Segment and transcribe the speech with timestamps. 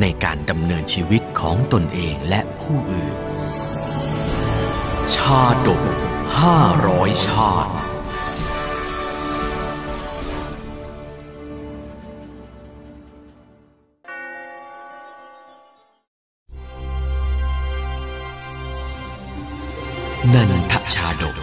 [0.00, 3.16] ในการดำเนินชีวิตของตนเองและผู้อื่น
[5.14, 5.82] ชาดก
[6.40, 7.72] ห้าร้อยชาติ
[20.34, 21.36] นันทชาดก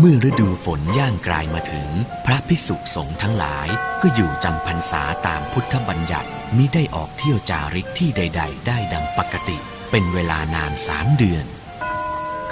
[0.00, 1.88] เมื่อฤดูฝนย่างกลายมาถึง
[2.26, 3.68] พระพิสุสงฆ์ทั้งหลาย
[4.02, 9.58] ก็อยู่จำพรรษาตามพุทธบัญญัติมิได้ออกเที่ยวจาริกที่ใด ๆ ได้ดังปกติ
[9.90, 11.46] เป็นเวลานานสามเดือน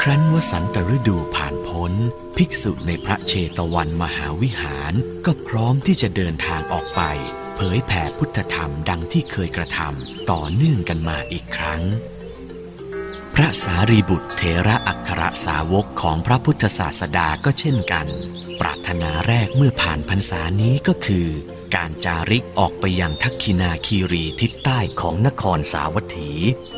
[0.00, 1.92] ครั้นวสันตฤดูผ่านพ้น
[2.36, 4.92] ภิกษุในพระเชตวันมหาวิหาร
[5.27, 7.03] ก็พร้อมที่จะเดินทางออกไป
[7.56, 11.83] เผยแผ่พุทธธรรมดังที่เคยกระทำต่อเนื่องกันมาอีกครั้ง
[13.38, 18.06] พระสารีบุตรเถระอัครสาวกของพระพุทธศาสดาก็เช่นกัน
[18.60, 21.28] ปรารถนาแรกเมื่อผ่านพรรษานี้ก็คือ
[21.76, 26.30] การจาริกออกไปยังทักคินาคีรีทิศใต้ของนครสาวัตถี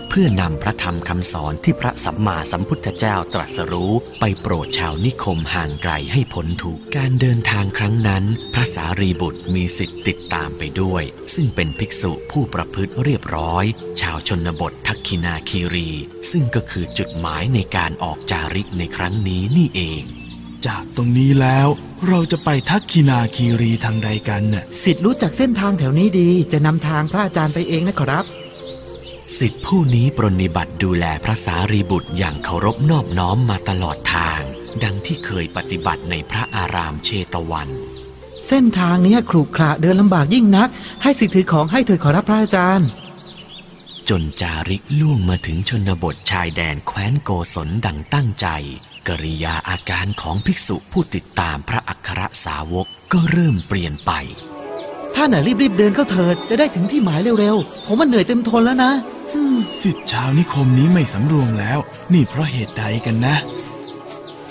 [0.08, 11.02] เพื่อนำพระธรรมคำสอนที่พระสัมมาสัมพุทธเจ้าตรัสรู้ไปโปรดชาวนิคมห่างไกลให้พ้นทุกข์การเดินทางครั้งนั้น พระสารีบุตรมีสิทธิ์ติดตามไปด้วย
[11.34, 13.64] ซึ่งเป็นภิกษุผู้ประพฤติเรียบร้อย
[14.00, 15.90] ชาวชนบททักคินาคีรี
[16.30, 20.04] ซึ่งก็คือจุดหมายในการออกจาริกในครั้งนี้นี่เอง
[20.66, 21.68] จากตรงนี้แล้ว
[22.08, 28.24] เราจะไปทักคินาคีรีทางใดกันน่ะสิทธิ์รู้จักเส้นทางแถวนี้ดีจะนำทางพระอาจารย์ไปเองนะครับ
[29.36, 34.40] สิทธิผู้นี้ปรนนิบัติดูแลพระสารีบุตรอย่างเคารพนอบน้อมมาตลอดทาง
[34.84, 37.70] ดังที่เคยปฏิบัติในพระอารามเชตวัน
[38.48, 40.68] เส้นทางเนี้ยขรุขระเดินลำบากยิ่งนัก
[41.02, 42.88] ให้สิทธิ์ถือของให้เถิดขอรับพระอาจารย์
[44.08, 48.46] จนจาริกล่วงมาถึงชนบทชายแดนแคว้นโกศลดังตั้งใจ
[49.08, 54.12] กริยาอาการของภิกษุผู้ติดตามพระอัครสาวกก็เริ่มเปลี่ยนไป
[55.14, 59.17] ท่านน่ะรีบๆเดินเข้าเถิดจะได้ถึงที่หมายเร็วๆผมมันเหนื่อยเต็มทนแล้วนะอืม
[59.82, 61.78] สิทธิ์ชาวนิคมนี้ไม่สำรวมแล้ว
[62.12, 63.36] นี่เพราะเหตุใดกันนะ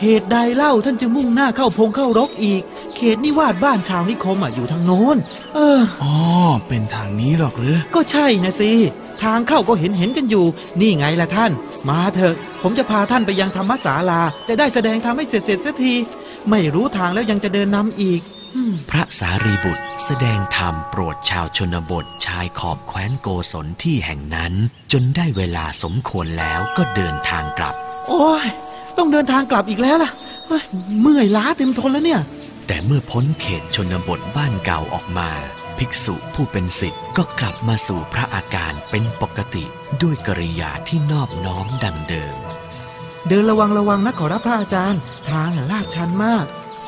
[0.02, 2.62] เหตุใดเล่าท่านจึงมุ่งหน้าเข้าพงเข้ารกอีก
[2.96, 5.18] เขตนิวาสบ้านชาวนิคมอะอยู่ทางโน้น
[5.54, 6.16] เอออ๋อ
[6.68, 8.72] เป็นทางนี้หรอกหรือ ก็ใช่นะสิ
[9.24, 10.46] ทางเข้าก็เห็นเห็นๆกันอยู่
[10.80, 11.52] นี่ไงล่ะท่าน
[11.90, 15.94] มาเถอะ ผมจะพาท่านไปยังธรรมศาลา จะได้แสดงธรรมให้เสร็จเสร็จๆสักที
[16.50, 18.37] ไม่รู้ทางแล้วยังจะเดินนำอีกอืม
[18.90, 24.54] พระสารีบุตรแสดงธรรมโปรดชาวชนบทชายขอบแคว้นโกศลที่แห่งนั้น
[24.92, 27.76] จนได้เวลาสมควรแล้วก็เดินทางกลับ
[28.08, 28.48] โอ้ย
[28.98, 30.12] ต้องเดินทางกลับอีกแล้วล่ะ
[30.48, 30.64] เฮ้ย
[31.02, 32.22] เมื่อยล้าเต็มทนแล้วเนี่ย
[32.68, 35.30] แต่เมื่อพ้นเขตชนบทบ้านเก่าออกมา
[35.78, 39.66] ภิกษุผู้เป็นศิษย์ก็กลับมาสู่พระอาการเป็นปกติ
[40.02, 42.36] ด้วยกริยาที่นอบน้อมดังเดิม
[43.28, 46.46] เดินระวังระวังนะขอรับพระอาจารย์ ทางน่ะลาดชันมาก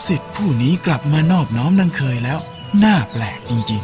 [0.08, 2.40] สิทธิ์ผู้นี้กลับมานอบน้อมดังเคยแล้ว
[2.84, 3.84] น่าแปลกจริง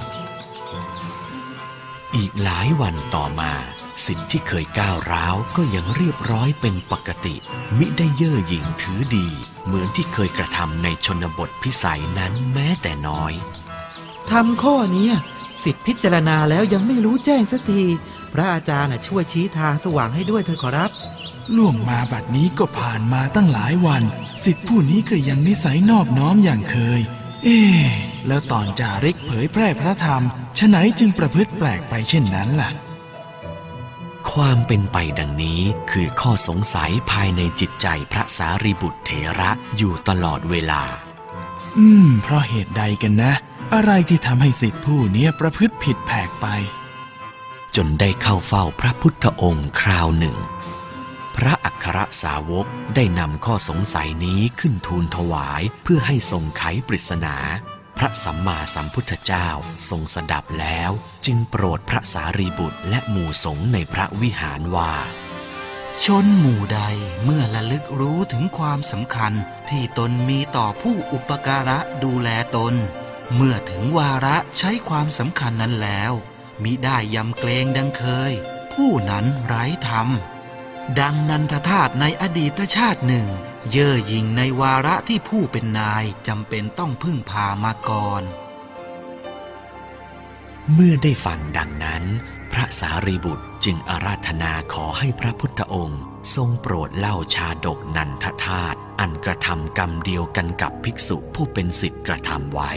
[2.15, 3.51] อีกหลายวันต่อมา
[4.05, 7.35] สิทธิ์ที่เคยก้าวร้าวก็ยังเรียบร้อยเป็นปกติ
[7.77, 9.27] มิได้เย่อหยิ่งถือดี
[9.65, 13.33] เหมือนที่เคยกระทำในชนบทพิสัยนั้นแม้แต่น้อย
[14.31, 15.13] ทำข้อเนี้ย
[15.63, 17.83] สิทธิพิจารณาแล้วยังไม่รู้แจ้งสักที
[18.33, 21.14] พระอาจารย์น่ะช่วยชี้ทางสว่างให้ด้วยเถอะขอรับๆ
[21.55, 24.03] ล่วงมาบัดนี้ก็ผ่านมาตั้งหลายวัน
[24.43, 27.01] สิทธิ์ผู้นี้ก็ยังนิสัยนอบน้อมอย่างเคย
[27.43, 27.85] เอ๊ะ
[28.27, 30.23] แล้วตอนจาริกเผยแพร่พระธรรม
[30.57, 32.69] ฉะไหนจึงประพฤติแปลกไปเช่นนั้นล่ะ
[34.31, 35.61] ความเป็นไปดังนี้
[35.91, 40.81] คือข้อสงสัยภายในจิตใจพระสารีบุตรเถระอยู่ตลอดเวลา
[41.77, 43.33] อืม เพราะเหตุใดกันนะ
[43.73, 46.47] อะไรที่ทำให้สิทธิผู้เนี้ยประพฤติผิดแผกไป
[47.75, 50.37] จนได้เข้าเฝ้าพระพุทธองค์คราวหนึ่ง
[51.39, 52.65] พระอัครสาวก
[52.95, 57.35] ได้นำข้อสงสัยนี้ขึ้นทูลถวายเพื่อให้ทรงไขปริศนา
[57.97, 59.47] พระสัมมาสัมพุทธเจ้า
[59.89, 60.91] ทรงสดับแล้ว
[61.25, 64.93] จึงโปรดพระสารีบุตรและหมู่สงฆ์ในพระวิหารว่า
[66.05, 66.81] ชนหมู่ใด
[67.23, 69.33] เมื่อระลึกรู้ถึงความสำคัญ
[69.69, 72.73] ที่ตนมีต่อผู้อุปการะดูแลตน
[73.35, 76.13] เมื่อถึงวาระใช้ความสำคัญนั้นแล้ว
[76.63, 78.31] มิได้ยำเกรงดังเคย
[78.73, 80.09] ผู้นั้นไร้ธรรม
[80.99, 83.27] ดังนันทธาตุในอดีตชาติหนึ่ง
[83.71, 88.23] เย่อหยิ่งในวาระที่ผู้เป็นนายจำเป็นต้องพึ่งพามาก่อน
[90.73, 92.03] เมื่อได้ฟังดังนั้น
[92.53, 96.01] พระสารีบุตรจึงอาราธนาขอให้พระพุทธองค์
[96.35, 102.71] ทรงโปรดเล่าชาดกนันทธาตุอันกระทำกรรมเดียวกันกับภิกษุผู้เป็นสิทธิ์กระทำไว้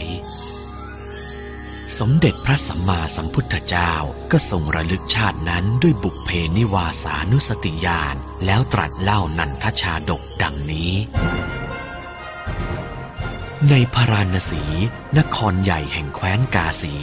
[1.97, 3.93] สมเด็จพระสัมมาสัมพุทธเจ้า
[4.31, 8.15] ก็ทรงระลึกชาตินั้นด้วยบุพเพนิวาสานุสติญาณ
[8.45, 10.91] แล้วตรัสเล่านันทชาดกดังนี้
[13.69, 14.63] ในพาราณสี
[15.17, 16.95] นครใหญ่แห่งแคว้นกาสี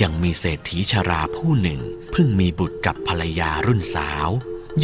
[0.00, 1.80] ยังมีเศรษฐีชราผู้หนึ่ง
[2.12, 4.28] เพิ่งมีบุตรกับภรรยารุ่นสาว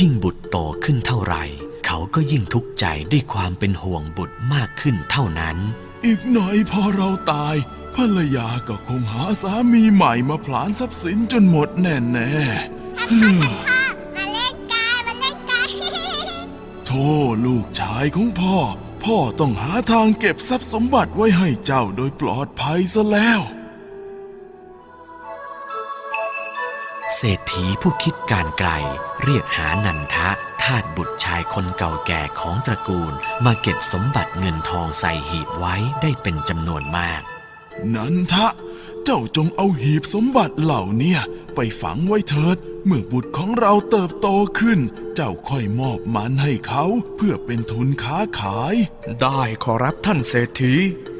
[0.00, 1.44] ยิ่งบุตรโตขึ้นเท่าไหร่
[1.86, 5.56] เขาก็ยิ่งทุกข์ใจด้วยความเป็นห่วงบุตรมากขึ้นเท่านั้น
[6.04, 7.56] อีกหน่อยพอเราตาย
[7.94, 13.42] ภรรยาก็คงหาสามีใหม่มาผลานทรัพย์สินจนหมดแน่แน่ๆเฮ้อ
[14.16, 15.68] มาเล่นกันมาเล่นกัน
[16.86, 17.08] โธ่
[17.46, 18.56] ลูกชายของพ่อ
[19.04, 23.40] พ่อต้องหาทางเก็บทรัพย์สมบัติไว้ให้เจ้าโดยปลอดภัยซะแล้ว
[27.16, 28.70] เศรษฐีผู้คิดการไกล
[29.22, 33.12] เรียกหานันทะทาสบุตรชายคนเก่าแก่ของตระกูล
[33.44, 37.22] มาเก็บสมบัติเงินทองใส่หีบไว้ได้เป็นจำนวนมาก
[37.94, 38.46] นันทะ
[39.04, 41.20] เจ้าจงเอาหีบสมบัติเหล่าเนี้ย
[41.54, 42.56] ไปฝังไว้เถิด
[42.86, 44.28] เมื่อบุตรของเราเติบโต
[44.58, 44.78] ขึ้น
[45.14, 46.84] เจ้าค่อยมอบมันให้เขา
[47.16, 48.74] เพื่อเป็นทุนค้าขาย
[49.20, 50.74] ได้ขอรับท่านเศรษฐี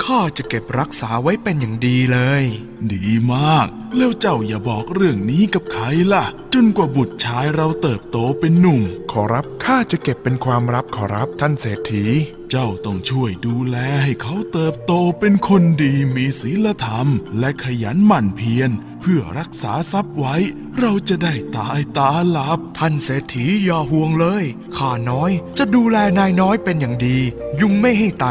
[0.05, 2.45] ข้าจะเก็บรักษาไว้เป็นอย่างดีเลย
[2.93, 6.25] ดีมาก แล้วเจ้าอย่าบอกเรื่องนี้กับใครล่ะ
[6.55, 8.83] จนกว่าบุตรชายเราเติบโตเป็นหนุ่ม
[9.13, 12.05] ขอรับข้าจะเก็บเป็นความลับขอรับท่านเศรษฐี
[12.51, 17.09] เจ้าต้องช่วยดูแลให้เขาเติบโตเป็นคนดีมีศีลธรรม
[17.39, 18.71] และขยันหมั่นเพียร
[19.01, 20.37] เพื่อรักษาทรัพย์ไว้
[20.81, 24.45] เราจะได้ตายตาหลับ ท่านเศรษฐีอย่าห่วงเลย
[24.77, 27.19] ข้าน้อยจะดูแลนายน้อยเป็นอย่างดี
[27.61, 28.27] ยุงไม่ให้ไต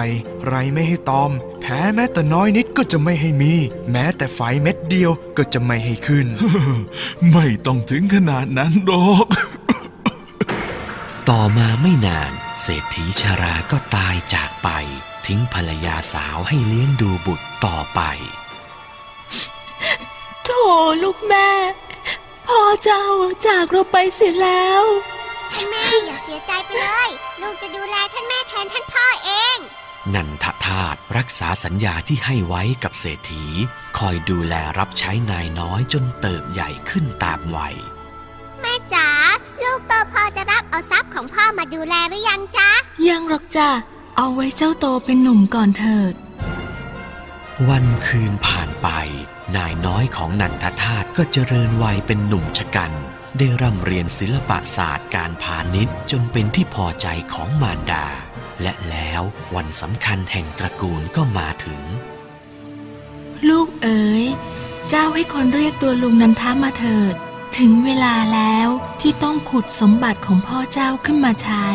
[0.48, 1.31] ไรไม่ให้ตอม
[1.62, 3.54] แพ้แม้แต่น้อยนิดก็จะไม่ให้มี
[3.92, 6.27] แม้แต่ไฟเม็ดเดียวก็จะไม่ให้ขึ้น
[7.31, 9.27] ไม่ต้องถึงขนาดนั้นหรอก
[11.30, 14.69] ต่อมาไม่นาน เศรษฐีชาราก็ตายจากไป
[15.25, 18.01] ทิ้งภรรยาสาวให้เลี้ยงดูบุตรต่อไป
[20.49, 20.55] โถ
[21.03, 21.49] ลูกแม่
[22.47, 23.05] พ่อเจ้า
[23.47, 24.83] จากเราไปเสียแล้ว
[25.51, 27.09] ท่านแม่อย่าเสียใจไปเลย
[27.41, 29.57] ลูกจะดูแลท่านแม่แทนท่านพ่อเอง
[30.13, 33.45] นันทธาตรักษาสัญญาที่ให้ไว้กับเศรษฐี
[33.97, 37.75] คอยดูแลรับใช้นายน้อยจนเติบใหญ่ขึ้นตามวัย
[38.61, 39.07] แม่จ๋า
[39.63, 42.69] ลูกโตพอจะรับเอาทรัพย์ของพ่อมาดูแลหรือยังจ๊ะ
[43.07, 43.69] ยังหรอกจ้ะ
[44.17, 46.13] เอาไว้เจ้าโตเป็นหนุ่มก่อนเถิด
[47.67, 48.88] วันคืนผ่านไป
[49.56, 52.91] นายน้อยของนันทธาตก็เจริญวัยเป็นหนุ่มชะกัน
[53.38, 58.07] ได้ร่ำเรียนศิลปศาสตร์การพาณิชย์จนเป็นที่พอใจของมารดา
[58.61, 59.21] และแล้ว
[59.56, 61.81] วันสำคัญแห่งตระกูลก็มาถึง
[63.50, 64.25] ลูกเอ๋ย
[64.89, 67.15] เจ้าให้คนเรียกตัวลุงนันทามาเถิด
[67.57, 68.67] ถึงเวลาแล้ว
[69.01, 71.67] ที่ต้องขุดสมบัติของพ่อเจ้าขึ้นมาใช้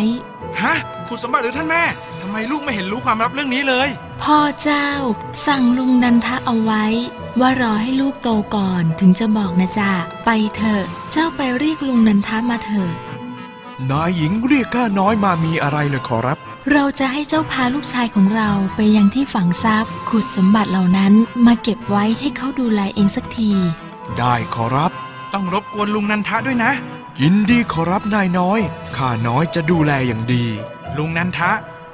[0.62, 0.74] ฮะ
[1.08, 1.82] คุณสมบัติหรือท่านแม่
[2.22, 3.88] ทำไมลูกไม่เห็นรู้ความลับเรื่องนี้เลย
[4.22, 4.88] พ่อเจ้า
[5.46, 6.84] สั่งลุงนันทะเอาไว้
[7.40, 9.92] ว่ารอให้ลูกโตก่อนถึงจะบอกนะจ๊ะ
[10.24, 10.82] ไปเถอะ
[11.12, 12.94] เจ้าไปเรียกลุงนันทะมาเถิด
[13.90, 16.38] นายหญิงเรียกข้าน้อยมามีอะไรเลยขอรับ
[16.72, 21.12] เราจะให้เจ้าพาลูกชายของเราไปยังที่ฝังทรัพย์ ขุดสมบัติเหล่านั้น
[21.46, 23.50] มาเก็บไว้ให้เขาดูแลเองสักที
[24.18, 24.92] ได้ขอรับ
[25.32, 26.72] ต้องรบกวนลุงนันทะด้วยนะ
[27.20, 28.60] ยินดีขอรับนายน้อย
[28.96, 30.44] ข้าน้อยจะดูแลอย่างดี
[30.96, 31.52] ลุงนันทะ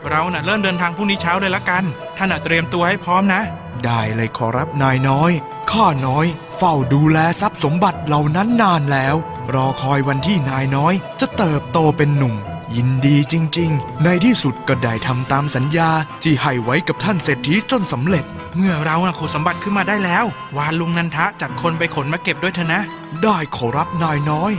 [0.09, 1.85] เราน่ะเริ่มเดินทางพรุ่งนี้เช้าเลยละกัน
[2.17, 3.43] ท่านน่ะเตรียมตัวให้พร้อมนะ
[3.85, 5.33] ได้เลยขอรับนายน้อย
[5.71, 6.27] ข้าน้อย
[6.57, 9.17] เฝ้าดูแลทรัพย์สมบัติเหล่านั้นนานแล้ว
[9.55, 12.35] รอคอยวันที่นายน้อย จะเติบโตเป็นหนุ่ม
[12.77, 15.91] ยินดีจริง ๆ ในที่สุดก็ได้ทำตามสัญญา
[16.23, 18.25] ที่ให้ไว้กับท่านเศรษฐีจนสำเร็จ
[18.57, 20.25] เมื่อเราน่ะขุดสมบัติขึ้นมาได้แล้ว
[20.57, 22.83] วานลุงนันทะจัดคนไปขนมาเก็บด้วยเถอะนะ
[23.23, 24.53] ได้ขอรับนายน้อย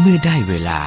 [0.00, 0.80] เมื่อได้เวลา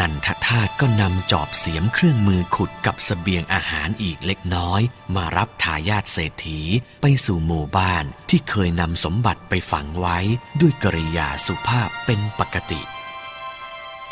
[0.00, 4.80] นันทธาตก็นำจอบเสียมเครื่องมือขุดกับสเสบียงอาหารอีกเล็กน้อย
[5.14, 6.60] มารับทายาทเศรษฐี
[7.02, 10.18] ไปสู่หมู่บ้านที่เคยนำสมบัติไปฝังไว้
[10.60, 12.80] ด้วยกริยาสุภาพเป็นปกติ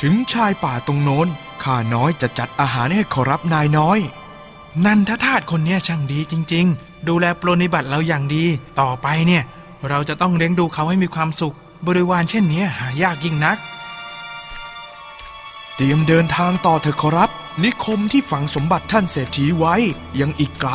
[0.00, 1.28] ถึงชายป่าตรงโน้น
[1.62, 3.98] ข้าน้อยจะจัดอาหารให้ขอรับนายน้อย
[4.84, 8.44] นันทธาตคนเนี้ยช่างดีจริง ๆ ดูแลปรนนิบัติเราอย่างดี
[8.80, 9.42] ต่อไปเนี่ย
[9.88, 13.56] เราจะต้องเลี้ยงดูเขาให้มีความสุข บริวารเช่นนี้หายากยิ่งนัก
[15.76, 17.30] เตรียมเดินทางต่อเถอะขอรับ
[17.64, 19.74] นิคมที่ฝังสมบัติท่านเศรษฐีไว้
[20.20, 20.70] ยังอีกไกล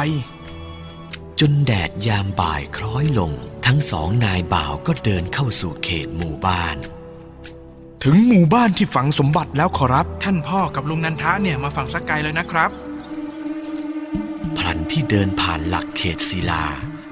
[1.39, 3.31] จนแดดยามบ่ายคล้อยลง
[3.65, 12.69] ทั้งสองนายบ่าวก็เดินเข้าสู่เขตหมู่บ้านถถึงหมู่บ้านที่ฝังสมบัติแล้วขอรับ ท่านพ่อกับลุงนันทะเนี่ยมาฝั่งสักไกลเลยนะครับ
[14.57, 16.63] พลันที่เดินผ่านหลักเขตศิลา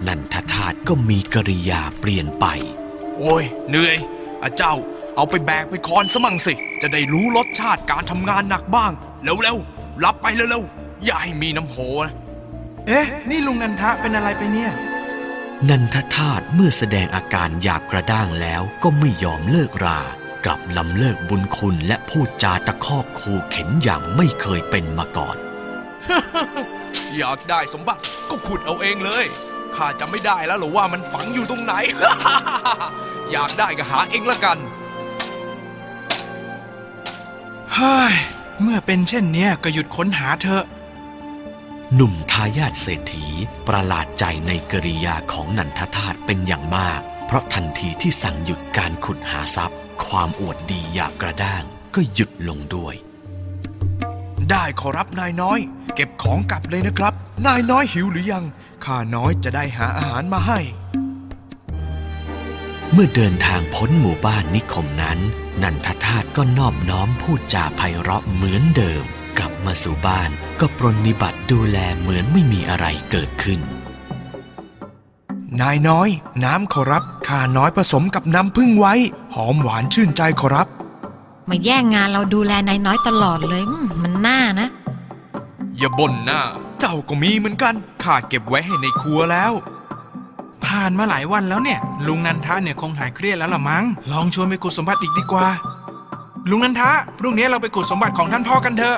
[0.08, 2.46] นันทธาตุก็มีกริยาเปลี่ยนไป
[3.18, 3.98] โอ้ยเหนื่อย
[4.44, 4.76] อาเจ้า
[5.16, 8.92] เอาไปแบกไปคอนสมั่งสิ จะได้รู้รสชาติการทำงานหนักบ้าง
[9.24, 12.14] เร็วๆ รับไปเร็วๆ อย่าให้มีน้ำโหนะ
[12.88, 14.72] เอ๊ะ นี่ลุงนันทะเป็นอะไรไปเนี่ย
[15.70, 20.00] นันทธาตุเมื่อแสดงอาการอยากกระด้างแล้วก็ไม่ยอมเลิกรา
[20.46, 25.36] กลับลำเลิกบุญคุณและพูดจาตะคอกคูเข็นอย่างไม่เคยเป็นมาก่อน
[27.18, 29.26] อยากได้สมบัติก็ขุดเอาเองเลย
[29.76, 31.74] ข้าจะไม่ได้แล้วหรือว่ามันฝังอยู่ตรงไหน
[33.32, 34.58] อยากได้ก็หาเองละกัน
[37.76, 38.16] เฮ้ย
[38.62, 40.64] เมื่อเป็นเช่นเนี้ยก็หยุดค้นหาเถอะ
[41.94, 43.28] หนุ่มทายาทเศรษฐี
[43.68, 51.64] ประหลาดใจในกริยาของนันทธาตุเป็นอย่างมาก เพราะทันทีที่สั่งหยุดการขุดหาทรัพย์ ความอวดดีอยากกระด้าง
[51.96, 52.96] ก็หยุดลงด้วย
[54.50, 55.60] ได้ขอรับนายน้อย
[55.96, 57.14] เก็บของกลับเลยนะครับ
[57.48, 58.44] นายน้อยหิวหรือยัง
[58.86, 60.60] ข้าน้อยจะได้หาอาหารมาให้
[62.98, 65.20] เมื่อเดินทางพ้นหมู่บ้านนิคมนั้น
[65.62, 69.04] นันทธาตุก็นอบน้อมพูดจาไพเราะเหมือนเดิม
[69.38, 73.60] กลับมาสู่บ้านก็ปรนนิบัติดูแลเหมือนไม่มีอะไรเกิดขึ้น
[75.62, 76.10] นายน้อย
[76.44, 78.94] น้ำขอรับข้าน้อยผสมกับน้ำพึ่งไว้
[79.36, 80.68] หอมหวานชื่นใจขอรับ
[81.50, 84.68] มาแย่งงานเราดูแลนายน้อยตลอดเลยอืมมันน่านะ
[85.78, 86.42] อย่าบ่นหน้า
[86.80, 87.74] เจ้าก็มีเหมือนกัน
[88.04, 89.54] ข้าเก็บไว้ให้ในครัวแล้ว
[90.76, 95.48] ผ่านมาหลายวันแล้วเนี่ย ลุงนันทะเนี่ยคงหายเครียดแล้วล่ะมั้ง ลองชวนไปขุดสมบัติอีกดีกว่า
[96.50, 98.98] ลุงนันทะพรุ่งนี้เราไปขุดสมบัติของท่านพ่อกันเถอะ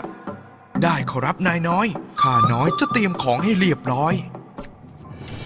[0.84, 1.88] ได้ขอรับนายน้อย
[2.22, 4.14] ข้าน้อยจะเตรียมของให้เรียบร้อย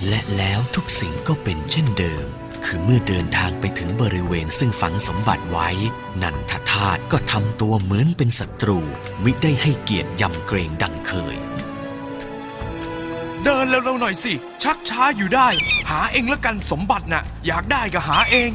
[0.07, 2.25] และแล้วทุกสิ่งก็เป็นเช่นเดิม
[2.65, 5.69] คือเมื่อเดินทางไปถึงบริเวณซึ่งฝังสมบัติไว้
[6.21, 8.79] นันทธาตุก็ทำตัวเหมือนเป็นศัตรู
[9.23, 11.35] มิได้ให้เกียรติยำเกรงดังเคย
[13.43, 14.33] เดินเร็วๆหน่อยสิ
[14.63, 15.47] ชักช้าอยู่ได้
[15.89, 18.51] หาเองละกันสมบัติน่ะ อยากได้ก็หาเอง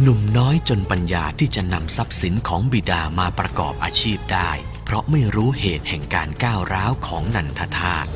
[0.00, 4.50] หนุ่มน้อยจนปัญญาที่จะนำทรัพย์สินของบิดามาประกอบอาชีพได้
[4.84, 8.08] เพราะไม่รู้เหตุแห่งการก้าวร้าวของนันทธาตุ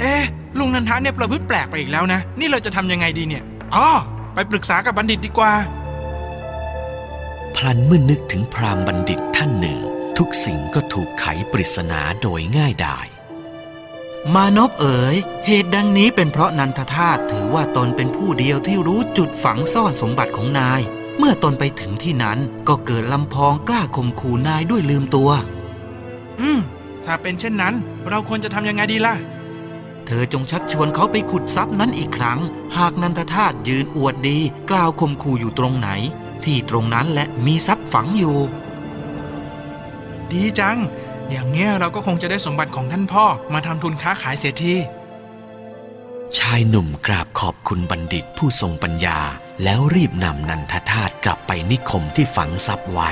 [0.00, 0.24] เอ๊ะ
[0.58, 3.42] ลุงนันทะเนี่ยประพฤติแปลกไปอีกแล้วนะ นี่เราจะทำยังไงดีเนี่ย
[3.74, 3.88] อ๋อ
[4.34, 5.52] ไปปรึกษากับบัณฑิตดีกว่า
[7.56, 9.78] พลันเมื่อนึกถึงพราหมณ์บัณฑิตท่านหนึ่ง
[10.18, 13.06] ทุกสิ่งก็ถูกไขปริศนาโดยง่ายดาย
[14.34, 20.80] มานพเอ๋ย เหตุดังนี้เป็นเพราะนันทธาตุถือว่าตนเป็นผู้เดียวที่รู้จุดฝังซ่อนสมบัติของนาย
[21.18, 25.30] เมื่อตนไปถึงที่นั้นก็เกิดลำพองกล้าข่มขู่นายด้วยลืมตัว
[26.40, 26.58] อืม
[27.04, 27.74] ถ้าเป็นเช่นนั้น
[28.08, 29.14] เราควรจะทำยังไงดีล่ะ
[30.06, 32.38] เธอจงชักชวนเขาไปขุดทรัพย์นั้นอีกครั้ง
[32.76, 34.38] หากนันทธาตุยืนอวดดี
[34.70, 35.88] กล่าวข่มขู่อยู่ตรงไหน
[36.44, 38.36] ที่ตรงนั้นและมีทรัพย์ฝังอยู่
[40.32, 40.78] ดีจัง
[41.30, 44.74] อย่างเนี้ยเราก็คงจะได้สมบัติของท่านพ่อมาทำทุนค้าขายเสียที
[46.38, 49.18] ชายหนุ่มกราบขอบคุณบัณฑิตผู้ทรงปัญญา
[49.64, 53.10] แล้วรีบนำนันทธาตุกลับไปนิคมที่ฝังทรัพย์ไว้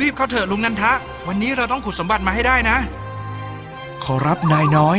[0.00, 0.92] รีบเข้าเถอะลุงนันทะ
[1.28, 2.78] วันนี้เราต้องขุดสมบัติมาให้ได้นะ
[4.04, 4.98] ขอรับนายน้อย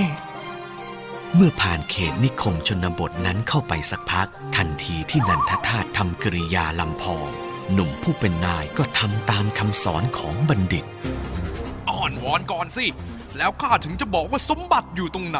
[1.35, 7.27] เมื่อผ่านเขตนิคมชนบทนั้นเข้าไปสักพัก ทันทีที่นันทธาตุทำกริยาลำพอง
[7.73, 10.85] หนุ่มผู้เป็นนายก็ทำตามคำสอนของบัณฑิต
[11.89, 12.85] อ่อนวอนก่อนสิ
[13.37, 15.39] แล้วข้าถึงจะบอกว่าสมบัติอยู่ตรงไหน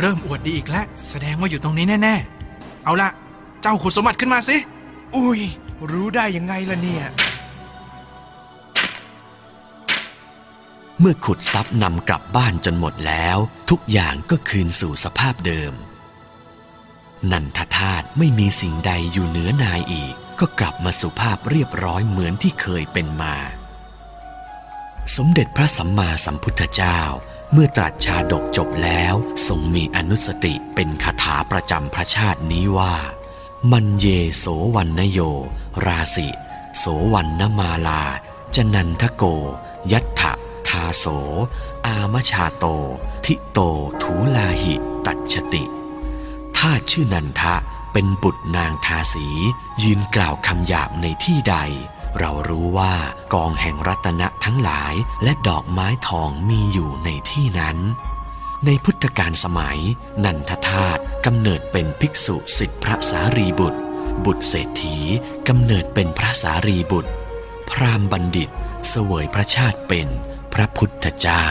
[0.00, 2.14] เริ่มอวดดีอีกแล้ว แสดงว่าอยู่ตรงนี้แน่
[2.50, 3.10] ๆ เอาละ
[3.62, 4.56] เจ้าขุดสมบัติขึ้นมาสิ
[5.16, 5.40] อุ้ย
[5.90, 7.04] รู้ได้ยังไงล่ะเนี่ย
[11.00, 13.38] เมื่อขุดทรัพย์นำกลับบ้านจนหมดแล้ว
[13.70, 15.72] ทุกอย่างก็คืนสู่สภาพเดิม
[17.32, 23.36] นันทธาตุไม่มีสิ่งใดอยู่เหนือนายอีก ก็กลับมาสุภาพเรียบร้อยเหมือนที่เคยเป็นมา
[25.16, 27.00] สมเด็จพระสัมมาสัมพุทธเจ้า
[27.52, 29.14] เมื่อตรัสชาดกจบแล้ว
[29.46, 32.94] ทรงมีอนุสติเป็นคาถาประจำพระชาตินี้ว่า
[33.72, 34.06] มันเย
[34.38, 35.20] โสวันนโย
[35.86, 36.28] ราสิ
[36.78, 38.02] โสวันนมาลา
[38.54, 39.24] จนันทโก
[39.92, 40.32] ยัตถะ
[40.68, 41.06] ทาโส
[41.86, 42.64] อามชาโต
[43.24, 43.58] ทิโต
[44.02, 44.74] ถูลาหิ
[45.06, 45.75] ตัชติ
[46.68, 47.54] ถ้าชื่อนันทะ
[47.92, 49.28] เป็นบุตรนางทาสี
[49.82, 51.56] ยืนกล่าวคำหยาบในที่ใด
[52.18, 52.94] เรารู้ว่า
[53.34, 57.78] กองแห่งรัตนะทั้งหลายและดอกไม้ทองมีอยู่ในที่นั้น
[58.66, 59.80] ในพุทธกาลสมัย
[60.24, 63.80] นันทธาตุกำเนิดเป็นภิกษุสิทธิพระสารีบุตร
[64.24, 64.98] บุตรเศรษฐี
[65.48, 67.12] กำเนิดเป็นพระสารีบุตร
[67.70, 68.50] พราหมณ์บัณฑิต
[68.88, 70.08] เสวยพระชาติเป็น
[70.54, 71.46] พระพุทธเจ้า